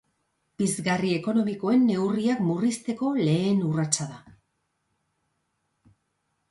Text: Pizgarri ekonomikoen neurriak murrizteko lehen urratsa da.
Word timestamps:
Pizgarri 0.61 1.11
ekonomikoen 1.17 1.85
neurriak 1.89 2.41
murrizteko 2.47 3.13
lehen 3.29 3.63
urratsa 3.69 4.09
da. 4.15 4.37